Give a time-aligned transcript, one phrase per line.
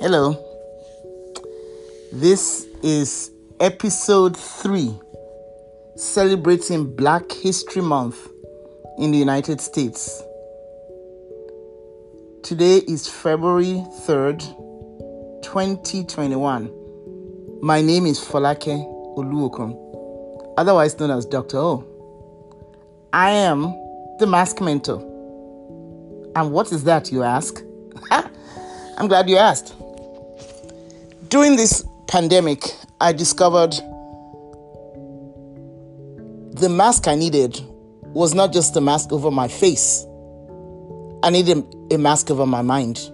[0.00, 0.38] Hello.
[2.12, 4.96] This is episode 3
[5.96, 8.28] celebrating Black History Month
[8.96, 10.22] in the United States.
[12.44, 14.38] Today is February 3rd,
[15.42, 16.70] 2021.
[17.60, 18.78] My name is Folake
[19.16, 21.58] Oluokun, otherwise known as Dr.
[21.58, 21.84] O.
[23.12, 23.62] I am
[24.20, 25.00] the mask mentor.
[26.36, 27.64] And what is that, you ask?
[28.12, 29.74] I'm glad you asked.
[31.28, 32.64] During this pandemic,
[33.02, 33.72] I discovered
[36.52, 37.60] the mask I needed
[38.14, 40.06] was not just a mask over my face,
[41.22, 43.10] I needed a mask over my mind.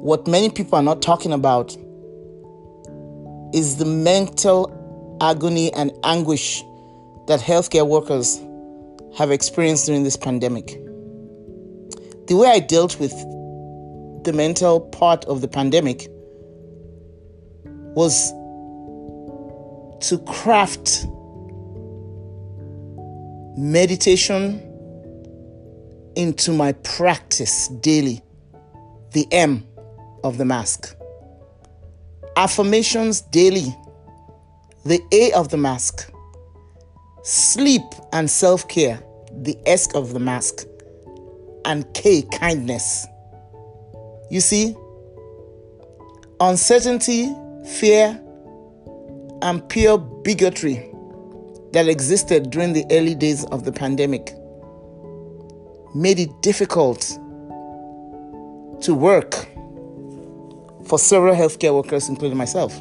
[0.00, 1.76] What many people are not talking about
[3.52, 6.62] is the mental agony and anguish
[7.26, 8.40] that healthcare workers
[9.14, 10.68] have experienced during this pandemic.
[12.28, 13.12] The way I dealt with
[14.24, 16.08] the mental part of the pandemic
[17.94, 18.30] was
[20.08, 21.06] to craft
[23.56, 24.60] meditation
[26.16, 28.22] into my practice daily,
[29.12, 29.66] the M
[30.22, 30.94] of the mask.
[32.36, 33.74] Affirmations daily,
[34.84, 36.10] the A of the mask.
[37.22, 40.66] Sleep and self care, the S of the mask.
[41.64, 43.06] And K, kindness.
[44.30, 44.76] You see,
[46.40, 47.32] uncertainty
[47.64, 48.20] fear,
[49.42, 50.90] and pure bigotry
[51.72, 54.32] that existed during the early days of the pandemic
[55.94, 57.00] made it difficult
[58.80, 59.48] to work
[60.86, 62.76] for several healthcare workers, including myself.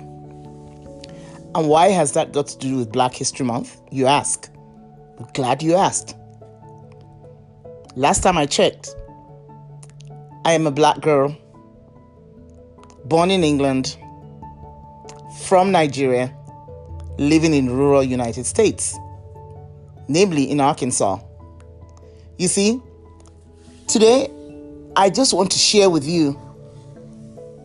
[1.56, 3.80] And why has that got to do with Black History Month?
[3.92, 4.50] You ask.
[5.34, 6.16] Glad you asked.
[7.95, 8.95] Last time I checked,
[10.45, 11.36] I am a black girl,
[13.06, 13.97] born in England,
[15.53, 16.36] from Nigeria
[17.19, 18.97] living in rural United States,
[20.08, 21.19] namely in Arkansas.
[22.40, 22.81] You see,
[23.88, 24.31] today
[24.96, 26.40] I just want to share with you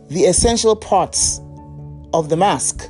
[0.09, 1.41] the essential parts
[2.13, 2.87] of the mask.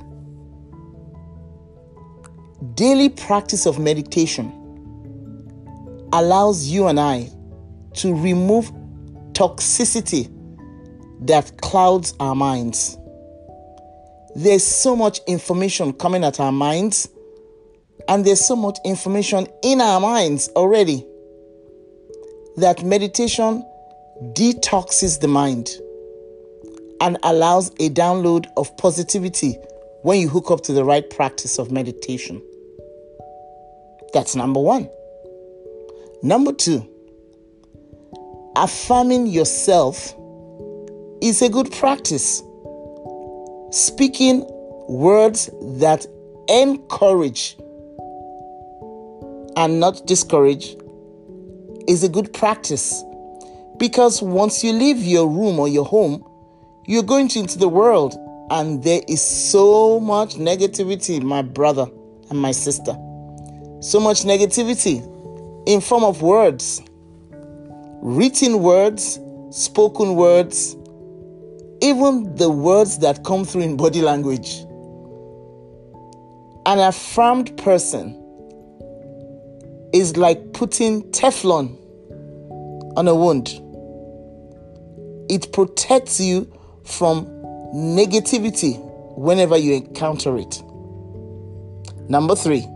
[2.74, 4.52] Daily practice of meditation
[6.12, 7.30] allows you and I
[7.94, 8.70] to remove
[9.32, 10.30] toxicity
[11.22, 12.99] that clouds our minds.
[14.36, 17.10] There's so much information coming at our minds,
[18.08, 21.06] and there's so much information in our minds already
[22.58, 23.66] that meditation
[24.34, 25.70] detoxes the mind
[27.02, 29.58] and allows a download of positivity
[30.04, 32.42] when you hook up to the right practice of meditation.
[34.14, 34.90] That's number one.
[36.22, 36.88] Number two,
[38.56, 40.14] affirming yourself
[41.22, 42.44] is a good practice
[43.72, 44.46] speaking
[44.88, 45.50] words
[45.80, 46.06] that
[46.48, 47.56] encourage
[49.56, 50.76] and not discourage
[51.88, 53.04] is a good practice
[53.78, 56.24] because once you leave your room or your home,
[56.86, 58.16] you're going into the world
[58.50, 61.88] and there is so much negativity, my brother
[62.30, 62.94] and my sister.
[63.82, 65.06] So much negativity
[65.68, 66.82] in form of words,
[68.02, 69.20] written words,
[69.52, 70.76] spoken words,
[71.82, 74.66] even the words that come through in body language.
[76.66, 78.16] An affirmed person
[79.94, 81.78] is like putting Teflon
[82.98, 83.50] on a wound.
[85.30, 86.52] It protects you
[86.84, 87.26] from
[87.74, 88.78] negativity
[89.18, 90.62] whenever you encounter it.
[92.10, 92.68] Number three,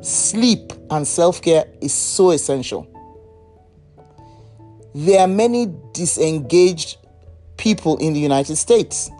[0.00, 2.88] sleep and self care is so essential.
[4.94, 6.98] There are many disengaged
[7.56, 9.10] people in the United States.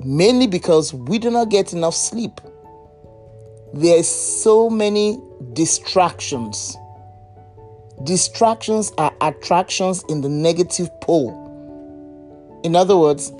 [0.00, 2.40] Mainly because we do not get enough sleep.
[3.72, 5.20] There's so many
[5.52, 6.76] distractions.
[8.04, 11.40] Distractions are attractions in the negative pole.
[12.64, 13.32] In other words,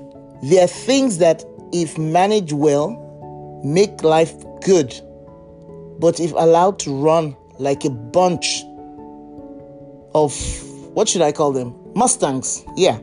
[0.43, 3.01] there are things that, if managed well,
[3.63, 4.33] make life
[4.63, 4.93] good.
[5.99, 8.63] But if allowed to run like a bunch
[10.13, 10.33] of,
[10.93, 11.75] what should I call them?
[11.95, 12.99] Mustangs, yeah,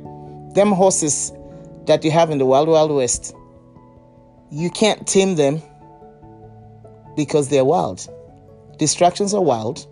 [0.54, 1.32] them horses
[1.86, 3.34] that you have in the Wild Wild West.
[4.50, 5.62] You can't tame them
[7.16, 8.06] because they're wild.
[8.78, 9.86] Distractions are wild.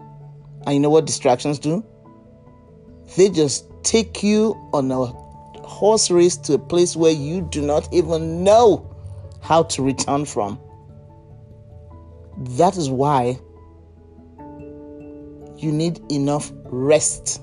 [0.67, 1.83] And you know what distractions do?
[3.17, 5.07] They just take you on a
[5.67, 8.87] horse race to a place where you do not even know
[9.41, 10.61] how to return from.
[12.37, 13.39] That is why
[15.57, 17.41] you need enough rest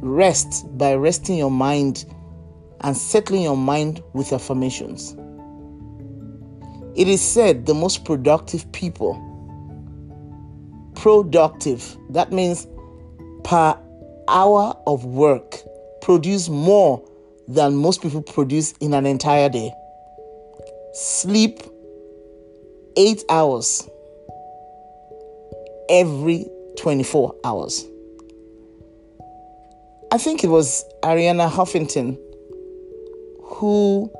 [0.00, 2.04] rest by resting your mind
[2.80, 5.16] and settling your mind with affirmations.
[6.96, 9.14] It is said the most productive people,
[10.94, 12.66] productive, that means
[13.44, 13.78] per
[14.28, 15.58] hour of work,
[16.02, 17.02] produce more
[17.46, 19.72] than most people produce in an entire day.
[20.92, 21.60] Sleep
[22.96, 23.88] eight hours
[25.88, 26.46] every
[26.76, 27.86] 24 hours.
[30.12, 32.18] I think it was Arianna Huffington
[33.44, 34.10] who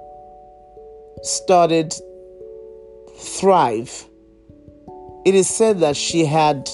[1.24, 1.92] started
[3.16, 4.06] Thrive.
[5.24, 6.70] It is said that she had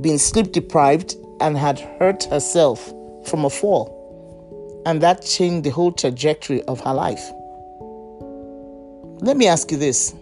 [0.00, 2.86] been sleep deprived and had hurt herself
[3.26, 7.32] from a fall, and that changed the whole trajectory of her life.
[9.22, 10.14] Let me ask you this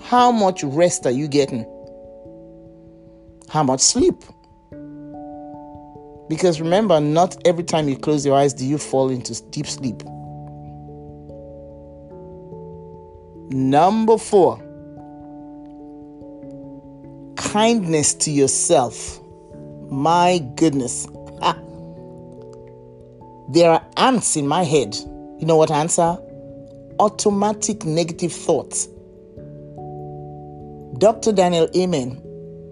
[0.00, 1.66] How much rest are you getting?
[3.48, 4.16] How much sleep?
[6.32, 10.02] Because remember, not every time you close your eyes do you fall into deep sleep.
[13.52, 14.56] Number four,
[17.36, 19.20] kindness to yourself.
[19.90, 21.06] My goodness.
[23.50, 24.96] There are ants in my head.
[25.38, 26.18] You know what ants are?
[26.98, 28.88] Automatic negative thoughts.
[30.96, 31.32] Dr.
[31.32, 32.22] Daniel Amen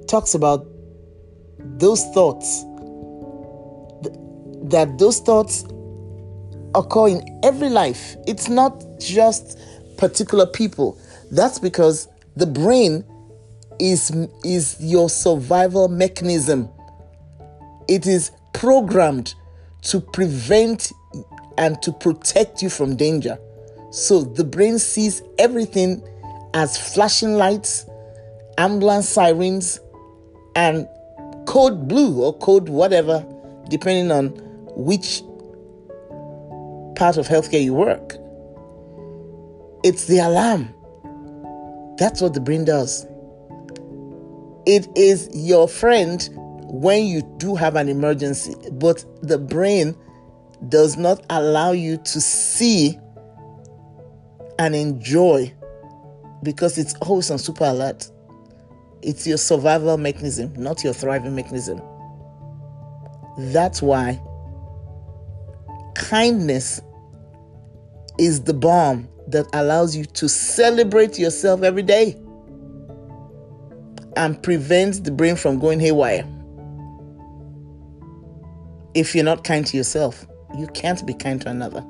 [0.08, 0.66] talks about
[1.58, 2.64] those thoughts,
[4.70, 5.64] that those thoughts
[6.75, 8.17] occur in every life.
[8.26, 9.58] It's not just
[9.96, 10.99] particular people.
[11.31, 13.05] That's because the brain
[13.78, 14.11] is
[14.44, 16.69] is your survival mechanism.
[17.88, 19.34] It is programmed
[19.82, 20.93] to prevent
[21.58, 23.38] and to protect you from danger.
[23.90, 26.02] So the brain sees everything
[26.55, 27.87] as flashing lights,
[28.58, 29.81] ambulance sirens,
[30.55, 30.87] and
[31.46, 33.25] code blue or code whatever,
[33.69, 35.22] depending on which
[36.96, 38.17] part of healthcare you work.
[39.82, 40.75] It's the alarm.
[41.99, 43.06] That's what the brain does.
[44.67, 46.28] It is your friend
[46.64, 49.96] when you do have an emergency, but the brain
[50.69, 52.99] does not allow you to see
[54.58, 55.52] and enjoy
[56.43, 58.11] because it's always on super alert.
[59.02, 61.81] It's your survival mechanism, not your thriving mechanism.
[63.38, 64.20] That's why
[66.00, 66.81] kindness
[68.19, 72.17] is the balm that allows you to celebrate yourself every day
[74.17, 76.26] and prevents the brain from going haywire.
[78.94, 80.26] If you're not kind to yourself,
[80.58, 81.85] you can't be kind to another.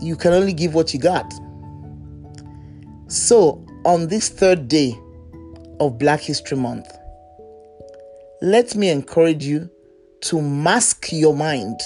[0.00, 1.32] You can only give what you got.
[3.08, 4.96] So, on this third day
[5.80, 6.86] of Black History Month,
[8.42, 9.68] let me encourage you
[10.22, 11.80] to mask your mind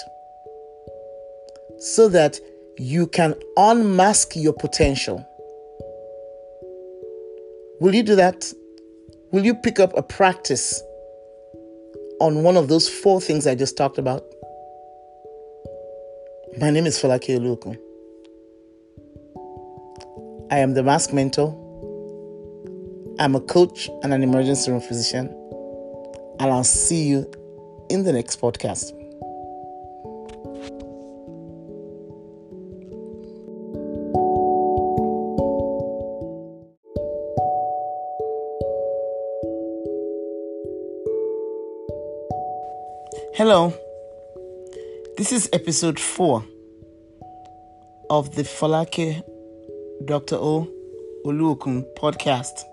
[1.79, 2.41] so that
[2.79, 5.25] you can unmask your potential.
[7.81, 8.53] Will you do that?
[9.33, 10.83] Will you pick up a practice
[12.21, 14.25] on one of those four things I just talked about?
[16.59, 17.79] My name is Folake Oluokun.
[20.51, 21.61] I am the Mask Mentor.
[23.19, 25.27] I'm a coach and an emergency room physician.
[26.41, 27.31] And I'll see you
[27.95, 28.91] in the next podcast.
[43.37, 43.73] Hello,
[45.17, 46.45] this is episode 4
[48.11, 49.23] of the Folake
[50.05, 50.37] Dr.
[50.37, 50.69] O
[51.25, 52.65] Oluokun podcast.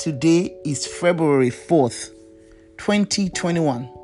[0.00, 2.10] Today is February 4th,
[2.78, 3.97] 2021.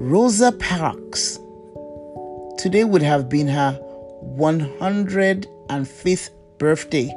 [0.00, 1.40] Rosa Parks.
[2.56, 3.76] Today would have been her
[4.22, 7.12] 105th birthday.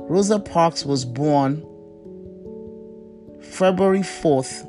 [0.00, 1.62] Rosa Parks was born
[3.40, 4.66] February 4th,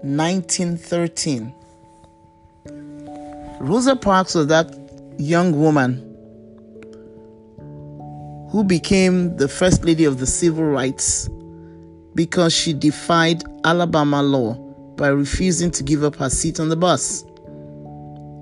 [0.00, 1.54] 1913.
[3.60, 4.74] Rosa Parks was that
[5.18, 5.98] young woman
[8.50, 11.28] who became the First Lady of the Civil Rights
[12.14, 14.67] because she defied Alabama law
[14.98, 17.24] by refusing to give up her seat on the bus.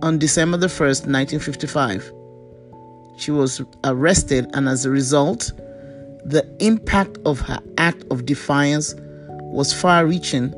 [0.02, 2.12] On December the 1st, 1955,
[3.16, 5.52] she was arrested, and as a result,
[6.24, 10.52] the impact of her act of defiance was far reaching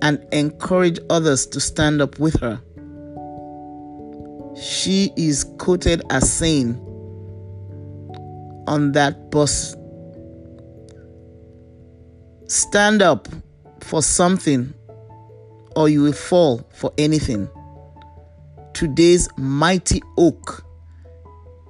[0.00, 2.58] and encouraged others to stand up with her.
[4.56, 6.78] She is quoted as saying
[8.66, 9.76] on that bus
[12.46, 13.28] Stand up,
[13.80, 14.74] for something
[15.76, 17.48] or you will fall for anything.
[18.72, 20.64] Today's mighty oak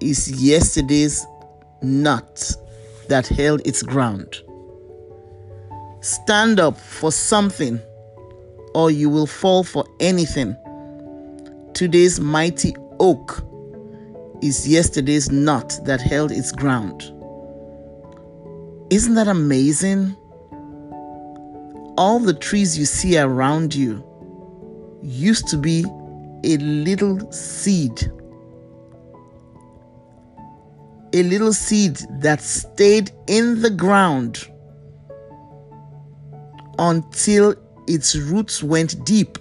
[0.01, 1.27] is yesterday's
[1.83, 2.53] nut
[3.09, 4.43] that held its ground.
[6.01, 7.81] Stand up for something
[8.75, 10.57] or you will fall for anything.
[11.75, 13.43] Today's mighty oak
[14.43, 17.03] is yesterday's nut that held its ground.
[18.91, 20.17] Isn't that amazing?
[22.01, 24.03] All the trees you see around you
[25.03, 25.85] used to be
[26.45, 28.11] a little seed.
[31.13, 34.49] A little seed that stayed in the ground
[36.79, 37.55] until
[37.87, 39.37] its roots went deep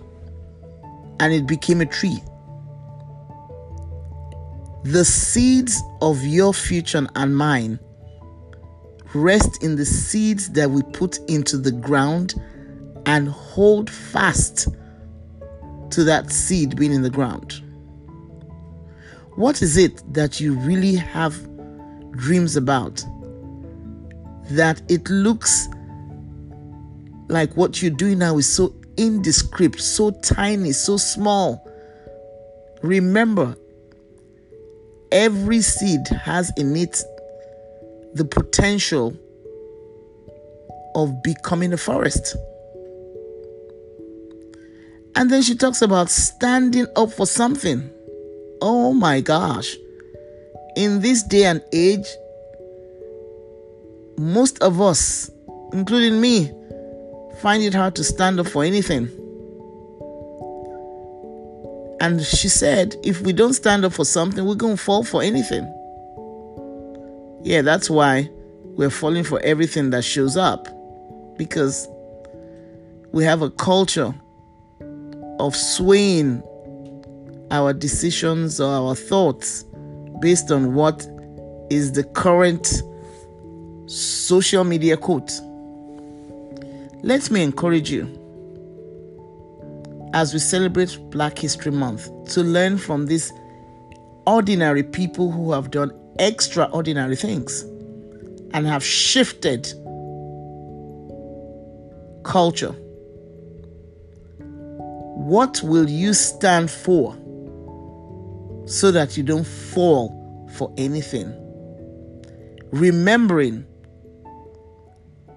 [1.22, 2.22] and it became a tree.
[4.84, 7.80] The seeds of your future and mine
[9.13, 12.36] rest in the seeds that we put into the ground
[13.10, 14.68] and hold fast
[15.89, 17.60] to that seed being in the ground.
[19.34, 21.36] What is it that you really have
[22.12, 23.04] dreams about?
[24.51, 25.68] That it looks
[27.30, 31.68] like what you're doing now is so indescript, so tiny, so small.
[32.84, 33.58] Remember,
[35.12, 37.01] every seed has in it
[38.13, 39.18] the potential
[40.94, 42.36] of becoming a forest.
[45.20, 47.90] And then she talks about standing up for something.
[48.62, 49.76] Oh my gosh.
[50.78, 52.08] In this day and age,
[54.18, 55.30] most of us,
[55.74, 56.50] including me,
[57.42, 59.10] find it hard to stand up for anything.
[62.00, 65.22] And she said, if we don't stand up for something, we're going to fall for
[65.22, 65.66] anything.
[67.44, 68.30] Yeah, that's why
[68.64, 70.70] we're falling for everything that shows up.
[71.38, 71.90] Because
[73.12, 74.16] we have a culture
[75.39, 76.43] of swaying
[77.51, 79.65] our decisions or our thoughts
[80.19, 81.08] based on what
[81.69, 82.84] is the current
[83.88, 85.31] social media quote.
[87.01, 88.15] Let me encourage you
[90.13, 93.31] as we celebrate Black History Month to learn from these
[94.27, 97.62] ordinary people who have done extraordinary things
[98.53, 99.72] and have shifted
[102.24, 102.75] culture.
[105.29, 107.13] What will you stand for
[108.65, 111.31] so that you don't fall for anything?
[112.71, 113.63] Remembering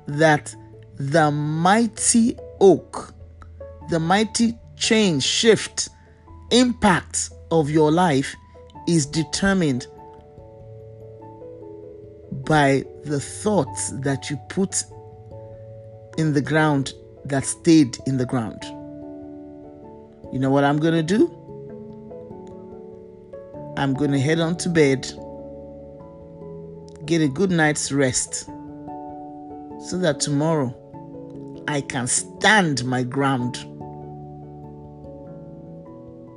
[0.07, 0.57] that
[0.95, 3.13] the mighty oak,
[3.91, 5.91] the mighty change, shift,
[6.51, 8.35] impact of your life
[8.89, 9.87] is determined
[12.47, 14.85] by the thoughts that you put
[16.17, 16.95] in the ground
[17.27, 18.65] that stayed in the ground.
[20.33, 21.29] You know what I'm going to do?
[23.77, 25.03] I'm going to head on to bed,
[27.05, 28.47] get a good night's rest,
[29.89, 30.75] so that tomorrow
[31.69, 33.57] I can stand my ground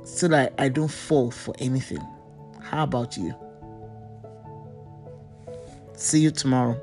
[0.04, 2.06] so that I don't fall for anything.
[2.60, 3.34] How about you?
[5.94, 6.80] See you tomorrow.